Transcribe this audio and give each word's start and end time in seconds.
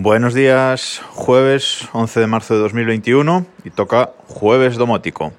Buenos 0.00 0.32
días, 0.32 1.02
jueves 1.10 1.88
11 1.92 2.20
de 2.20 2.26
marzo 2.28 2.54
de 2.54 2.60
2021 2.60 3.44
y 3.64 3.70
toca 3.70 4.12
jueves 4.28 4.76
domótico. 4.76 5.32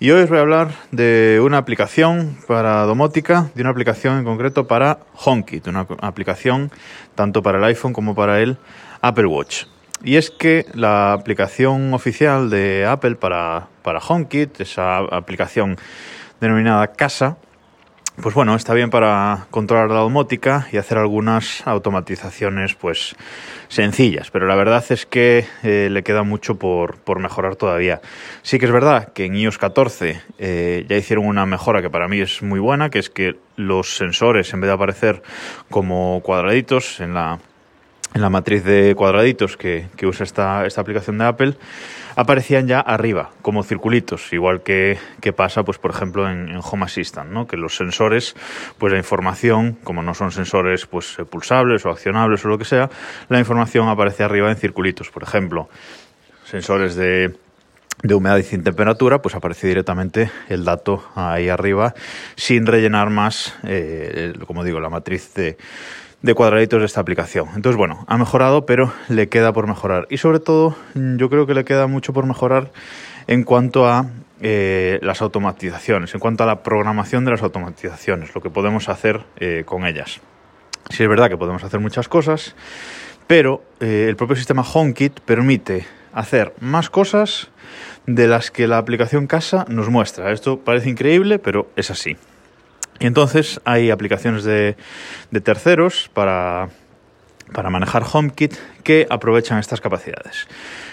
Y 0.00 0.12
hoy 0.12 0.22
os 0.22 0.30
voy 0.30 0.38
a 0.38 0.40
hablar 0.40 0.70
de 0.92 1.42
una 1.44 1.58
aplicación 1.58 2.38
para 2.48 2.84
domótica, 2.84 3.50
de 3.54 3.60
una 3.60 3.68
aplicación 3.68 4.16
en 4.16 4.24
concreto 4.24 4.66
para 4.66 5.00
HomeKit, 5.22 5.66
una 5.66 5.86
aplicación 6.00 6.70
tanto 7.14 7.42
para 7.42 7.58
el 7.58 7.64
iPhone 7.64 7.92
como 7.92 8.14
para 8.14 8.40
el 8.40 8.56
Apple 9.02 9.26
Watch. 9.26 9.64
Y 10.02 10.16
es 10.16 10.30
que 10.30 10.64
la 10.72 11.12
aplicación 11.12 11.92
oficial 11.92 12.48
de 12.48 12.86
Apple 12.86 13.16
para, 13.16 13.68
para 13.82 13.98
HomeKit, 13.98 14.58
esa 14.62 15.00
aplicación 15.00 15.76
denominada 16.40 16.86
Casa, 16.92 17.36
pues 18.22 18.36
bueno, 18.36 18.54
está 18.54 18.72
bien 18.72 18.88
para 18.88 19.46
controlar 19.50 19.90
la 19.90 19.98
domótica 19.98 20.68
y 20.70 20.76
hacer 20.76 20.96
algunas 20.96 21.66
automatizaciones 21.66 22.74
pues 22.74 23.16
sencillas, 23.66 24.30
pero 24.30 24.46
la 24.46 24.54
verdad 24.54 24.84
es 24.90 25.06
que 25.06 25.44
eh, 25.64 25.88
le 25.90 26.04
queda 26.04 26.22
mucho 26.22 26.54
por, 26.54 26.98
por, 26.98 27.18
mejorar 27.18 27.56
todavía. 27.56 28.00
Sí 28.42 28.60
que 28.60 28.66
es 28.66 28.72
verdad 28.72 29.12
que 29.12 29.24
en 29.24 29.34
iOS 29.34 29.58
14 29.58 30.22
eh, 30.38 30.86
ya 30.88 30.96
hicieron 30.96 31.26
una 31.26 31.46
mejora 31.46 31.82
que 31.82 31.90
para 31.90 32.06
mí 32.06 32.20
es 32.20 32.42
muy 32.42 32.60
buena, 32.60 32.90
que 32.90 33.00
es 33.00 33.10
que 33.10 33.40
los 33.56 33.96
sensores 33.96 34.54
en 34.54 34.60
vez 34.60 34.68
de 34.68 34.74
aparecer 34.74 35.22
como 35.68 36.20
cuadraditos 36.22 37.00
en 37.00 37.14
la 37.14 37.40
en 38.14 38.20
la 38.20 38.30
matriz 38.30 38.64
de 38.64 38.94
cuadraditos 38.94 39.56
que, 39.56 39.88
usa 40.02 40.24
esta, 40.24 40.66
esta, 40.66 40.80
aplicación 40.80 41.18
de 41.18 41.24
Apple, 41.24 41.54
aparecían 42.16 42.66
ya 42.66 42.80
arriba, 42.80 43.30
como 43.42 43.62
circulitos, 43.62 44.32
igual 44.32 44.62
que, 44.62 44.98
pasa, 45.36 45.62
pues, 45.62 45.78
por 45.78 45.90
ejemplo, 45.92 46.28
en, 46.28 46.58
Home 46.62 46.84
Assistant, 46.84 47.30
¿no? 47.30 47.46
que 47.46 47.56
los 47.56 47.76
sensores, 47.76 48.34
pues 48.78 48.92
la 48.92 48.98
información, 48.98 49.78
como 49.82 50.02
no 50.02 50.14
son 50.14 50.30
sensores 50.30 50.86
pues, 50.86 51.16
pulsables 51.30 51.84
o 51.86 51.90
accionables 51.90 52.44
o 52.44 52.48
lo 52.48 52.58
que 52.58 52.64
sea, 52.64 52.90
la 53.28 53.38
información 53.38 53.88
aparece 53.88 54.22
arriba 54.22 54.50
en 54.50 54.56
circulitos. 54.56 55.10
Por 55.10 55.22
ejemplo, 55.22 55.68
sensores 56.44 56.94
de, 56.96 57.34
de 58.02 58.14
humedad 58.14 58.38
y 58.38 58.42
sin 58.42 58.62
temperatura, 58.62 59.22
pues 59.22 59.34
aparece 59.34 59.68
directamente 59.68 60.30
el 60.48 60.64
dato 60.64 61.04
ahí 61.14 61.48
arriba 61.48 61.94
sin 62.36 62.66
rellenar 62.66 63.10
más, 63.10 63.54
eh, 63.64 64.34
como 64.46 64.64
digo, 64.64 64.80
la 64.80 64.90
matriz 64.90 65.32
de 65.34 65.56
de 66.22 66.34
cuadraditos 66.34 66.80
de 66.80 66.86
esta 66.86 67.00
aplicación. 67.00 67.48
Entonces, 67.54 67.76
bueno, 67.76 68.04
ha 68.06 68.16
mejorado, 68.16 68.64
pero 68.64 68.92
le 69.08 69.28
queda 69.28 69.52
por 69.52 69.66
mejorar. 69.66 70.06
Y 70.08 70.18
sobre 70.18 70.40
todo, 70.40 70.76
yo 70.94 71.28
creo 71.28 71.46
que 71.46 71.54
le 71.54 71.64
queda 71.64 71.86
mucho 71.86 72.12
por 72.12 72.26
mejorar 72.26 72.70
en 73.26 73.44
cuanto 73.44 73.86
a 73.86 74.06
eh, 74.40 74.98
las 75.02 75.22
automatizaciones, 75.22 76.14
en 76.14 76.20
cuanto 76.20 76.44
a 76.44 76.46
la 76.46 76.62
programación 76.62 77.24
de 77.24 77.32
las 77.32 77.42
automatizaciones, 77.42 78.34
lo 78.34 78.40
que 78.40 78.50
podemos 78.50 78.88
hacer 78.88 79.24
eh, 79.38 79.62
con 79.64 79.86
ellas. 79.86 80.20
Sí 80.90 81.02
es 81.02 81.08
verdad 81.08 81.28
que 81.28 81.36
podemos 81.36 81.62
hacer 81.62 81.80
muchas 81.80 82.08
cosas, 82.08 82.54
pero 83.26 83.62
eh, 83.80 84.06
el 84.08 84.16
propio 84.16 84.36
sistema 84.36 84.62
HomeKit 84.62 85.20
permite 85.20 85.86
hacer 86.12 86.54
más 86.60 86.90
cosas 86.90 87.50
de 88.06 88.26
las 88.26 88.50
que 88.50 88.66
la 88.66 88.78
aplicación 88.78 89.26
casa 89.26 89.64
nos 89.68 89.88
muestra. 89.88 90.32
Esto 90.32 90.58
parece 90.58 90.90
increíble, 90.90 91.38
pero 91.38 91.70
es 91.76 91.90
así. 91.90 92.16
Y 93.02 93.06
entonces 93.06 93.60
hay 93.64 93.90
aplicaciones 93.90 94.44
de, 94.44 94.76
terceros 95.42 96.08
para, 96.14 96.68
manejar 97.52 98.04
HomeKit 98.10 98.54
que 98.84 99.08
aprovechan 99.10 99.58
estas 99.58 99.80
capacidades. 99.80 100.46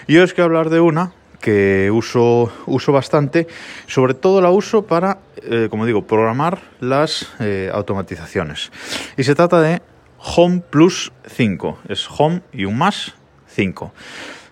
Yo 0.08 0.24
os 0.24 0.34
quiero 0.34 0.46
hablar 0.46 0.70
de 0.70 0.80
una 0.80 1.12
que 1.40 1.88
uso, 1.92 2.52
uso 2.66 2.90
bastante, 2.90 3.46
sobre 3.86 4.14
todo 4.14 4.40
la 4.40 4.50
uso 4.50 4.86
para, 4.86 5.18
eh, 5.36 5.68
como 5.70 5.86
digo, 5.86 6.04
programar 6.04 6.58
las 6.80 7.32
eh, 7.38 7.70
automatizaciones. 7.72 8.72
Y 9.16 9.22
se 9.22 9.36
trata 9.36 9.60
de 9.60 9.80
Home 10.18 10.64
Plus 10.68 11.12
5, 11.28 11.78
es 11.88 12.08
Home 12.18 12.42
y 12.52 12.64
un 12.64 12.76
más 12.76 13.14
5. 13.46 13.94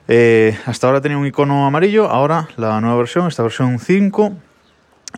Eh, 0.07 0.57
hasta 0.65 0.87
ahora 0.87 1.01
tenía 1.01 1.19
un 1.19 1.27
icono 1.27 1.67
amarillo, 1.67 2.09
ahora 2.09 2.49
la 2.57 2.81
nueva 2.81 2.99
versión, 2.99 3.27
esta 3.27 3.43
versión 3.43 3.81
5, 3.81 4.37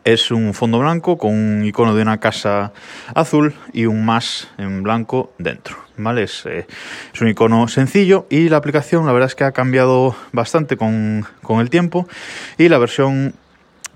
es 0.04 0.30
un 0.30 0.54
fondo 0.54 0.78
blanco 0.78 1.18
con 1.18 1.32
un 1.32 1.64
icono 1.64 1.94
de 1.94 2.02
una 2.02 2.18
casa 2.18 2.72
azul 3.14 3.54
y 3.72 3.86
un 3.86 4.04
más 4.04 4.48
en 4.58 4.82
blanco 4.82 5.32
dentro. 5.38 5.76
¿vale? 5.96 6.24
Es, 6.24 6.44
eh, 6.46 6.66
un 7.20 7.28
icono 7.28 7.68
sencillo 7.68 8.26
y 8.30 8.48
la 8.48 8.56
aplicación 8.56 9.06
la 9.06 9.12
verdad 9.12 9.28
es 9.28 9.34
que 9.34 9.44
ha 9.44 9.52
cambiado 9.52 10.16
bastante 10.32 10.76
con, 10.76 11.26
con, 11.42 11.60
el 11.60 11.70
tiempo 11.70 12.08
y 12.56 12.68
la 12.68 12.78
versión 12.78 13.34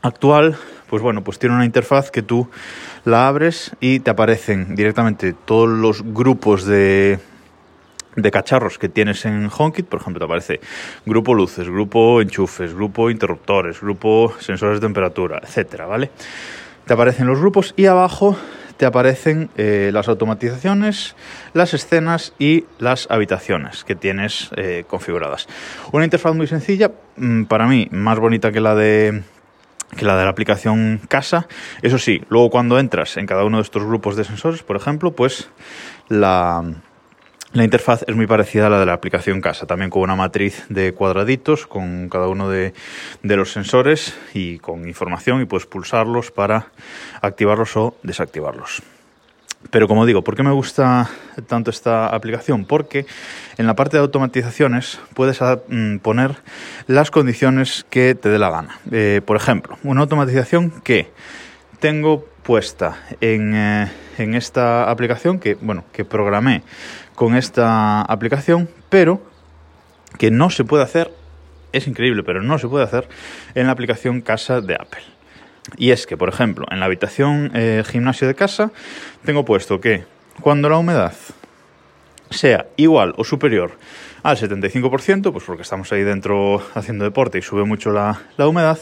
actual 0.02 0.56
pues 0.90 1.02
bueno 1.02 1.24
pues 1.24 1.38
tiene 1.38 1.54
una 1.54 1.64
interfaz 1.64 2.10
que 2.10 2.22
tú 2.22 2.50
la 3.04 3.26
abres 3.26 3.72
y 3.80 4.00
te 4.00 4.10
aparecen 4.10 4.74
directamente 4.74 5.32
todos 5.32 5.68
los 5.68 6.02
grupos 6.02 6.66
de, 6.66 7.18
de 8.16 8.30
cacharros 8.30 8.78
que 8.78 8.88
tienes 8.88 9.24
en 9.24 9.50
HomeKit, 9.56 9.86
por 9.86 10.00
ejemplo, 10.00 10.20
te 10.20 10.24
aparece 10.24 10.60
grupo 11.04 11.34
luces, 11.34 11.68
grupo 11.68 12.20
enchufes, 12.20 12.74
grupo 12.74 13.10
interruptores, 13.10 13.80
grupo 13.80 14.34
sensores 14.40 14.80
de 14.80 14.86
temperatura, 14.86 15.40
etcétera, 15.42 15.86
¿vale? 15.86 16.10
Te 16.86 16.92
aparecen 16.92 17.26
los 17.26 17.40
grupos 17.40 17.74
y 17.76 17.86
abajo 17.86 18.36
te 18.76 18.86
aparecen 18.86 19.50
eh, 19.56 19.90
las 19.92 20.08
automatizaciones, 20.08 21.14
las 21.52 21.74
escenas 21.74 22.34
y 22.38 22.64
las 22.78 23.08
habitaciones 23.10 23.84
que 23.84 23.94
tienes 23.94 24.50
eh, 24.56 24.84
configuradas. 24.86 25.46
Una 25.92 26.04
interfaz 26.04 26.34
muy 26.34 26.46
sencilla, 26.46 26.90
mm, 27.16 27.44
para 27.44 27.66
mí 27.66 27.88
más 27.92 28.18
bonita 28.18 28.52
que 28.52 28.60
la 28.60 28.74
de 28.74 29.22
que 29.96 30.04
la 30.04 30.16
de 30.16 30.24
la 30.24 30.30
aplicación 30.30 31.00
casa. 31.08 31.46
Eso 31.82 31.98
sí, 31.98 32.20
luego 32.28 32.50
cuando 32.50 32.80
entras 32.80 33.16
en 33.16 33.26
cada 33.26 33.44
uno 33.44 33.58
de 33.58 33.62
estos 33.62 33.84
grupos 33.84 34.16
de 34.16 34.24
sensores, 34.24 34.64
por 34.64 34.76
ejemplo, 34.76 35.12
pues 35.12 35.50
la 36.08 36.64
la 37.54 37.62
interfaz 37.62 38.04
es 38.08 38.16
muy 38.16 38.26
parecida 38.26 38.66
a 38.66 38.70
la 38.70 38.80
de 38.80 38.86
la 38.86 38.94
aplicación 38.94 39.40
casa, 39.40 39.64
también 39.64 39.88
con 39.88 40.02
una 40.02 40.16
matriz 40.16 40.64
de 40.68 40.92
cuadraditos 40.92 41.68
con 41.68 42.08
cada 42.08 42.26
uno 42.26 42.50
de, 42.50 42.74
los 43.22 43.52
sensores 43.52 44.18
y 44.34 44.58
con 44.58 44.88
información 44.88 45.40
y 45.40 45.44
puedes 45.44 45.64
pulsarlos 45.64 46.32
para 46.32 46.66
activarlos 47.22 47.76
o 47.76 47.94
desactivarlos. 48.02 48.82
Pero 49.70 49.86
como 49.86 50.04
digo, 50.04 50.22
¿por 50.22 50.34
qué 50.34 50.42
me 50.42 50.50
gusta 50.50 51.08
tanto 51.46 51.70
esta 51.70 52.08
aplicación? 52.08 52.64
Porque 52.64 53.06
en 53.56 53.68
la 53.68 53.74
parte 53.74 53.96
de 53.96 54.02
automatizaciones 54.02 54.98
puedes 55.14 55.40
ah, 55.40 55.60
mm, 55.68 55.98
poner 55.98 56.34
las 56.88 57.12
condiciones 57.12 57.86
que 57.88 58.16
te 58.16 58.30
dé 58.30 58.38
la 58.40 58.50
gana. 58.50 58.80
Eh, 58.90 59.22
por 59.24 59.36
ejemplo, 59.36 59.78
una 59.84 60.00
automatización 60.00 60.72
que 60.82 61.12
tengo 61.78 62.26
puesta 62.44 62.98
en, 63.20 63.54
eh, 63.54 63.90
en 64.18 64.34
esta 64.34 64.88
aplicación 64.90 65.40
que, 65.40 65.54
bueno, 65.54 65.84
que 65.92 66.04
programé 66.04 66.62
con 67.14 67.34
esta 67.34 68.02
aplicación, 68.02 68.68
pero 68.88 69.20
que 70.18 70.30
no 70.30 70.50
se 70.50 70.64
puede 70.64 70.84
hacer, 70.84 71.10
es 71.72 71.88
increíble, 71.88 72.22
pero 72.22 72.42
no 72.42 72.58
se 72.58 72.68
puede 72.68 72.84
hacer 72.84 73.08
en 73.54 73.66
la 73.66 73.72
aplicación 73.72 74.20
casa 74.20 74.60
de 74.60 74.74
Apple. 74.74 75.02
Y 75.76 75.90
es 75.90 76.06
que, 76.06 76.16
por 76.16 76.28
ejemplo, 76.28 76.66
en 76.70 76.78
la 76.78 76.86
habitación 76.86 77.50
eh, 77.54 77.82
gimnasio 77.86 78.28
de 78.28 78.34
casa 78.34 78.70
tengo 79.24 79.44
puesto 79.44 79.80
que 79.80 80.04
cuando 80.40 80.68
la 80.68 80.76
humedad 80.76 81.14
sea 82.30 82.66
igual 82.76 83.14
o 83.16 83.24
superior 83.24 83.72
al 84.22 84.36
75%, 84.36 85.32
pues 85.32 85.44
porque 85.44 85.62
estamos 85.62 85.92
ahí 85.92 86.02
dentro 86.02 86.62
haciendo 86.74 87.04
deporte 87.04 87.38
y 87.38 87.42
sube 87.42 87.64
mucho 87.64 87.90
la, 87.90 88.22
la 88.36 88.48
humedad, 88.48 88.78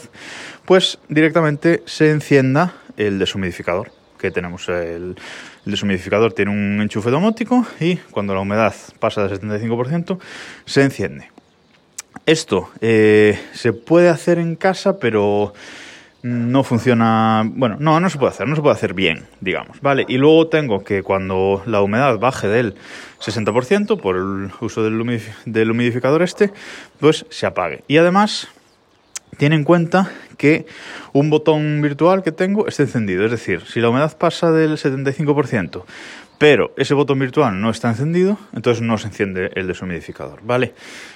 pues 0.65 0.99
directamente 1.09 1.83
se 1.85 2.11
encienda 2.11 2.73
el 2.97 3.19
deshumidificador 3.19 3.91
que 4.17 4.31
tenemos. 4.31 4.67
El, 4.69 5.15
deshumidificador 5.65 6.33
tiene 6.33 6.51
un 6.51 6.81
enchufe 6.81 7.09
domótico 7.09 7.65
y 7.79 7.97
cuando 7.97 8.33
la 8.33 8.39
humedad 8.39 8.73
pasa 8.99 9.27
del 9.27 9.39
75% 9.39 10.19
se 10.65 10.83
enciende. 10.83 11.29
Esto 12.25 12.69
eh, 12.79 13.39
se 13.53 13.73
puede 13.73 14.09
hacer 14.09 14.39
en 14.39 14.55
casa, 14.55 14.97
pero 14.97 15.53
no 16.21 16.63
funciona. 16.63 17.43
Bueno, 17.45 17.75
no, 17.79 17.99
no 17.99 18.09
se 18.09 18.17
puede 18.17 18.31
hacer, 18.31 18.47
no 18.47 18.55
se 18.55 18.61
puede 18.61 18.75
hacer 18.75 18.93
bien, 18.93 19.25
digamos, 19.41 19.81
¿vale? 19.81 20.05
Y 20.07 20.17
luego 20.17 20.47
tengo 20.47 20.83
que 20.83 21.03
cuando 21.03 21.61
la 21.65 21.81
humedad 21.81 22.17
baje 22.17 22.47
del 22.47 22.75
60% 23.19 23.99
por 23.99 24.15
el 24.15 24.51
uso 24.61 24.83
del, 24.83 25.21
del 25.45 25.71
humidificador 25.71 26.23
este, 26.23 26.51
pues 26.99 27.25
se 27.29 27.45
apague. 27.45 27.83
Y 27.89 27.97
además 27.97 28.47
tiene 29.37 29.55
en 29.55 29.63
cuenta 29.63 30.11
que 30.37 30.65
un 31.13 31.29
botón 31.29 31.81
virtual 31.81 32.23
que 32.23 32.31
tengo 32.31 32.67
esté 32.67 32.83
encendido. 32.83 33.25
Es 33.25 33.31
decir, 33.31 33.61
si 33.65 33.79
la 33.79 33.89
humedad 33.89 34.17
pasa 34.17 34.51
del 34.51 34.77
75%, 34.77 35.83
pero 36.37 36.73
ese 36.75 36.93
botón 36.93 37.19
virtual 37.19 37.61
no 37.61 37.69
está 37.69 37.89
encendido, 37.89 38.37
entonces 38.53 38.81
no 38.81 38.97
se 38.97 39.07
enciende 39.07 39.51
el 39.55 39.67
deshumidificador, 39.67 40.41
¿vale? 40.43 40.73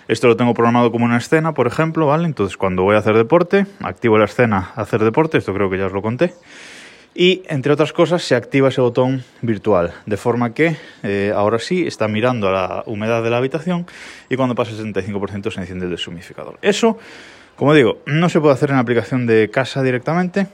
Esto 0.07 0.27
lo 0.27 0.37
tengo 0.37 0.53
programado 0.53 0.91
como 0.91 1.05
una 1.05 1.17
escena, 1.17 1.53
por 1.53 1.67
ejemplo, 1.67 2.07
¿vale? 2.07 2.25
Entonces 2.25 2.55
cuando 2.55 2.83
voy 2.83 2.95
a 2.95 2.99
hacer 2.99 3.15
deporte, 3.15 3.65
activo 3.81 4.17
la 4.17 4.25
escena 4.25 4.71
hacer 4.75 5.03
deporte, 5.03 5.37
esto 5.37 5.53
creo 5.53 5.69
que 5.69 5.77
ya 5.77 5.87
os 5.87 5.91
lo 5.91 6.01
conté. 6.01 6.33
Y 7.13 7.41
entre 7.47 7.73
otras 7.73 7.93
cosas 7.93 8.21
se 8.21 8.35
activa 8.35 8.69
ese 8.69 8.79
botón 8.79 9.23
virtual, 9.41 9.91
de 10.05 10.17
forma 10.17 10.53
que 10.53 10.77
eh, 11.01 11.33
ahora 11.35 11.57
sí 11.57 11.87
está 11.87 12.07
mirando 12.07 12.47
a 12.47 12.51
la 12.51 12.83
humedad 12.85 13.23
de 13.23 13.31
la 13.31 13.37
habitación 13.37 13.87
y 14.29 14.35
cuando 14.35 14.53
pasa 14.53 14.71
el 14.71 14.93
75% 14.93 15.51
se 15.51 15.59
enciende 15.59 15.85
el 15.85 15.91
deshumidificador. 15.91 16.59
Eso 16.61 16.99
como 17.57 17.73
digo, 17.73 17.97
no 18.05 18.29
se 18.29 18.39
puede 18.39 18.53
hacer 18.53 18.69
en 18.69 18.75
la 18.75 18.81
aplicación 18.81 19.25
de 19.25 19.49
casa 19.49 19.81
directamente 19.81 20.47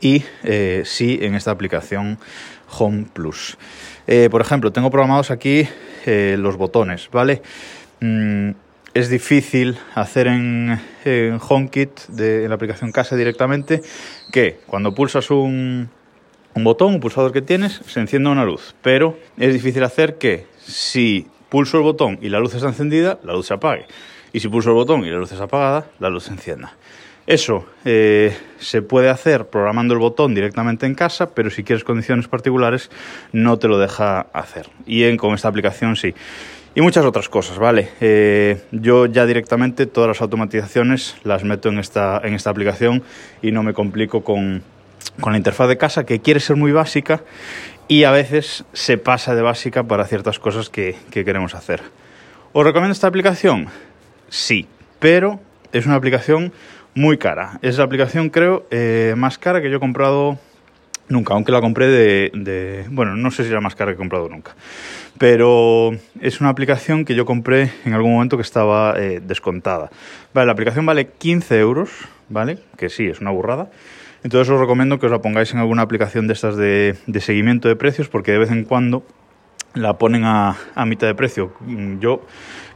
y 0.00 0.24
eh, 0.42 0.82
sí 0.84 1.18
en 1.22 1.34
esta 1.34 1.52
aplicación 1.52 2.18
Home 2.76 3.06
Plus. 3.12 3.56
Eh, 4.06 4.28
por 4.30 4.40
ejemplo, 4.40 4.72
tengo 4.72 4.90
programados 4.90 5.30
aquí 5.30 5.66
eh, 6.06 6.36
los 6.38 6.56
botones, 6.56 7.08
¿vale? 7.12 7.40
mm, 8.00 8.50
es 8.94 9.08
difícil 9.08 9.78
hacer 9.94 10.26
en, 10.26 10.80
en 11.04 11.38
HomeKit, 11.40 11.90
en 12.18 12.48
la 12.48 12.54
aplicación 12.56 12.90
casa 12.90 13.14
directamente, 13.14 13.80
que 14.32 14.58
cuando 14.66 14.94
pulsas 14.94 15.30
un, 15.30 15.88
un 16.54 16.64
botón, 16.64 16.94
un 16.94 17.00
pulsador 17.00 17.32
que 17.32 17.42
tienes, 17.42 17.80
se 17.86 18.00
encienda 18.00 18.30
una 18.30 18.44
luz. 18.44 18.74
Pero 18.82 19.16
es 19.36 19.52
difícil 19.52 19.84
hacer 19.84 20.18
que 20.18 20.46
si 20.58 21.28
pulso 21.48 21.76
el 21.76 21.84
botón 21.84 22.18
y 22.20 22.28
la 22.28 22.40
luz 22.40 22.54
está 22.54 22.66
encendida, 22.66 23.20
la 23.22 23.34
luz 23.34 23.46
se 23.46 23.54
apague. 23.54 23.86
Y 24.32 24.40
si 24.40 24.48
pulso 24.48 24.70
el 24.70 24.76
botón 24.76 25.04
y 25.04 25.10
la 25.10 25.18
luz 25.18 25.32
está 25.32 25.44
apagada, 25.44 25.86
la 26.00 26.10
luz 26.10 26.24
se 26.24 26.32
encienda. 26.32 26.74
Eso 27.28 27.66
eh, 27.84 28.34
se 28.58 28.80
puede 28.80 29.10
hacer 29.10 29.48
programando 29.48 29.92
el 29.92 30.00
botón 30.00 30.34
directamente 30.34 30.86
en 30.86 30.94
casa, 30.94 31.34
pero 31.34 31.50
si 31.50 31.62
quieres 31.62 31.84
condiciones 31.84 32.26
particulares 32.26 32.90
no 33.32 33.58
te 33.58 33.68
lo 33.68 33.78
deja 33.78 34.20
hacer. 34.32 34.70
Y 34.86 35.04
en, 35.04 35.18
con 35.18 35.34
esta 35.34 35.48
aplicación 35.48 35.94
sí. 35.94 36.14
Y 36.74 36.80
muchas 36.80 37.04
otras 37.04 37.28
cosas, 37.28 37.58
¿vale? 37.58 37.90
Eh, 38.00 38.62
yo 38.72 39.04
ya 39.04 39.26
directamente 39.26 39.84
todas 39.84 40.08
las 40.08 40.22
automatizaciones 40.22 41.16
las 41.22 41.44
meto 41.44 41.68
en 41.68 41.78
esta, 41.78 42.18
en 42.24 42.32
esta 42.32 42.48
aplicación 42.48 43.02
y 43.42 43.52
no 43.52 43.62
me 43.62 43.74
complico 43.74 44.24
con, 44.24 44.62
con 45.20 45.32
la 45.32 45.36
interfaz 45.38 45.68
de 45.68 45.76
casa 45.76 46.06
que 46.06 46.20
quiere 46.20 46.40
ser 46.40 46.56
muy 46.56 46.72
básica 46.72 47.22
y 47.88 48.04
a 48.04 48.10
veces 48.10 48.64
se 48.72 48.96
pasa 48.96 49.34
de 49.34 49.42
básica 49.42 49.82
para 49.82 50.06
ciertas 50.06 50.38
cosas 50.38 50.70
que, 50.70 50.96
que 51.10 51.26
queremos 51.26 51.54
hacer. 51.54 51.82
¿Os 52.52 52.64
recomiendo 52.64 52.92
esta 52.92 53.06
aplicación? 53.06 53.68
Sí, 54.28 54.66
pero 54.98 55.40
es 55.72 55.86
una 55.86 55.94
aplicación 55.94 56.52
muy 56.94 57.18
cara. 57.18 57.58
Es 57.62 57.78
la 57.78 57.84
aplicación, 57.84 58.30
creo, 58.30 58.66
eh, 58.70 59.14
más 59.16 59.38
cara 59.38 59.62
que 59.62 59.70
yo 59.70 59.76
he 59.76 59.80
comprado 59.80 60.38
nunca, 61.08 61.34
aunque 61.34 61.52
la 61.52 61.60
compré 61.60 61.86
de, 61.86 62.84
Bueno, 62.90 63.16
no 63.16 63.30
sé 63.30 63.44
si 63.44 63.50
era 63.50 63.60
más 63.60 63.74
cara 63.74 63.92
que 63.92 63.94
he 63.94 63.98
comprado 63.98 64.28
nunca. 64.28 64.54
Pero 65.18 65.92
es 66.20 66.40
una 66.40 66.50
aplicación 66.50 67.04
que 67.04 67.14
yo 67.14 67.24
compré 67.24 67.72
en 67.84 67.94
algún 67.94 68.12
momento 68.12 68.36
que 68.36 68.42
estaba 68.42 68.94
eh, 68.98 69.20
descontada. 69.24 69.90
Vale, 70.34 70.46
la 70.46 70.52
aplicación 70.52 70.86
vale 70.86 71.08
15 71.18 71.58
euros, 71.58 71.90
¿vale? 72.28 72.58
Que 72.76 72.88
sí, 72.88 73.06
es 73.06 73.20
una 73.20 73.30
burrada. 73.30 73.70
Entonces 74.22 74.52
os 74.52 74.60
recomiendo 74.60 74.98
que 74.98 75.06
os 75.06 75.12
la 75.12 75.22
pongáis 75.22 75.52
en 75.52 75.60
alguna 75.60 75.82
aplicación 75.82 76.26
de 76.26 76.32
estas 76.32 76.56
de 76.56 77.20
seguimiento 77.20 77.68
de 77.68 77.76
precios 77.76 78.08
porque 78.08 78.32
de 78.32 78.38
vez 78.38 78.50
en 78.50 78.64
cuando 78.64 79.04
la 79.74 79.98
ponen 79.98 80.24
a, 80.24 80.56
a, 80.74 80.86
mitad 80.86 81.06
de 81.06 81.14
precio. 81.14 81.52
Yo 82.00 82.22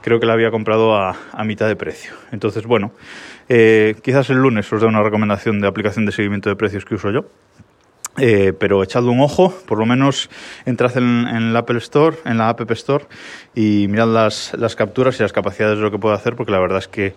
creo 0.02 0.20
que 0.20 0.26
la 0.26 0.34
había 0.34 0.50
comprado 0.50 0.94
a, 0.96 1.16
a 1.32 1.44
mitad 1.44 1.68
de 1.68 1.76
precio. 1.76 2.12
Entonces, 2.32 2.66
bueno, 2.66 2.92
eh, 3.48 3.96
quizás 4.02 4.30
el 4.30 4.38
lunes 4.38 4.72
os 4.72 4.80
dé 4.80 4.86
una 4.86 5.02
recomendación 5.02 5.60
de 5.60 5.68
aplicación 5.68 6.06
de 6.06 6.12
seguimiento 6.12 6.48
de 6.48 6.56
precios 6.56 6.84
que 6.84 6.94
uso 6.94 7.10
yo. 7.10 7.24
Eh, 8.18 8.52
pero 8.58 8.82
echadle 8.82 9.08
un 9.08 9.20
ojo, 9.20 9.54
por 9.66 9.78
lo 9.78 9.86
menos 9.86 10.28
entrad 10.66 10.94
en, 10.98 11.26
en, 11.26 11.54
la 11.54 11.60
Apple 11.60 11.78
Store, 11.78 12.18
en 12.26 12.36
la 12.36 12.50
App 12.50 12.70
Store 12.72 13.06
y 13.54 13.86
mirad 13.88 14.06
las, 14.06 14.52
las, 14.58 14.76
capturas 14.76 15.18
y 15.18 15.22
las 15.22 15.32
capacidades 15.32 15.78
de 15.78 15.84
lo 15.84 15.90
que 15.90 15.98
puede 15.98 16.14
hacer, 16.14 16.36
porque 16.36 16.52
la 16.52 16.58
verdad 16.58 16.76
es 16.76 16.88
que 16.88 17.14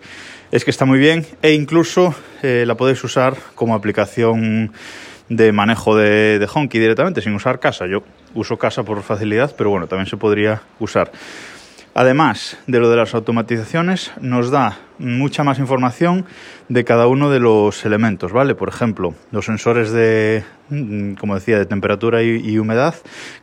es 0.52 0.64
que 0.64 0.70
está 0.70 0.86
muy 0.86 0.98
bien 0.98 1.26
e 1.42 1.52
incluso 1.52 2.14
eh, 2.42 2.64
la 2.66 2.76
podéis 2.76 3.04
usar 3.04 3.36
como 3.54 3.74
aplicación 3.74 4.72
de 5.28 5.52
manejo 5.52 5.94
de, 5.96 6.38
de 6.38 6.48
Honky 6.50 6.78
directamente, 6.78 7.20
sin 7.20 7.34
usar 7.34 7.60
casa. 7.60 7.86
Yo 7.86 8.02
uso 8.36 8.56
casa 8.56 8.84
por 8.84 9.02
facilidad, 9.02 9.54
pero 9.56 9.70
bueno, 9.70 9.88
también 9.88 10.06
se 10.06 10.16
podría 10.16 10.62
usar. 10.78 11.10
Además 11.98 12.58
de 12.66 12.78
lo 12.78 12.90
de 12.90 12.96
las 12.96 13.14
automatizaciones, 13.14 14.12
nos 14.20 14.50
da 14.50 14.76
mucha 14.98 15.44
más 15.44 15.58
información 15.58 16.26
de 16.68 16.84
cada 16.84 17.06
uno 17.06 17.30
de 17.30 17.40
los 17.40 17.86
elementos, 17.86 18.32
¿vale? 18.32 18.54
Por 18.54 18.68
ejemplo, 18.68 19.14
los 19.30 19.46
sensores 19.46 19.92
de, 19.92 20.44
mm, 20.68 21.14
como 21.14 21.34
decía, 21.34 21.58
de 21.58 21.64
temperatura 21.64 22.22
y, 22.22 22.58
humedad, 22.58 22.94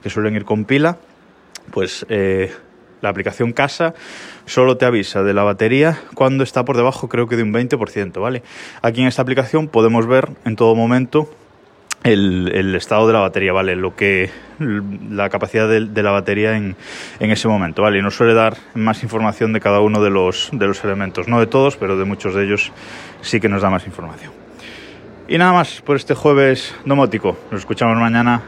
que 0.03 0.11
suelen 0.11 0.35
ir 0.35 0.45
con 0.45 0.65
pila, 0.65 0.99
pues 1.71 2.05
eh, 2.09 2.51
la 3.01 3.09
aplicación 3.09 3.53
casa 3.53 3.95
solo 4.45 4.77
te 4.77 4.85
avisa 4.85 5.23
de 5.23 5.33
la 5.33 5.41
batería 5.41 5.99
cuando 6.13 6.43
está 6.43 6.63
por 6.63 6.77
debajo, 6.77 7.09
creo 7.09 7.27
que 7.27 7.35
de 7.35 7.41
un 7.41 7.53
20%, 7.53 8.21
¿vale? 8.21 8.43
Aquí 8.83 9.01
en 9.01 9.07
esta 9.07 9.23
aplicación 9.23 9.67
podemos 9.67 10.05
ver 10.05 10.29
en 10.45 10.55
todo 10.55 10.75
momento 10.75 11.27
el, 12.03 12.75
estado 12.75 13.07
de 13.07 13.13
la 13.13 13.19
batería, 13.19 13.53
¿vale? 13.53 13.75
Lo 13.75 13.95
que 13.95 14.29
la 14.59 15.29
capacidad 15.29 15.67
de, 15.67 15.85
de 15.85 16.03
la 16.03 16.11
batería 16.11 16.55
en, 16.55 16.75
en, 17.19 17.31
ese 17.31 17.47
momento, 17.47 17.81
¿vale? 17.81 18.00
Y 18.00 18.01
nos 18.01 18.15
suele 18.15 18.33
dar 18.33 18.57
más 18.75 19.03
información 19.03 19.53
de 19.53 19.59
cada 19.59 19.79
uno 19.79 20.01
de 20.01 20.09
los, 20.09 20.50
de 20.51 20.67
los 20.67 20.83
elementos, 20.83 21.27
no 21.27 21.39
de 21.39 21.47
todos, 21.47 21.77
pero 21.77 21.97
de 21.97 22.05
muchos 22.05 22.35
de 22.35 22.45
ellos 22.45 22.71
sí 23.21 23.39
que 23.39 23.50
nos 23.50 23.61
da 23.61 23.69
más 23.69 23.85
información. 23.88 24.31
Y 25.27 25.38
nada 25.38 25.53
más 25.53 25.81
por 25.81 25.95
este 25.95 26.13
jueves 26.13 26.75
domótico. 26.85 27.38
Nos 27.50 27.61
escuchamos 27.61 27.97
mañana. 27.97 28.44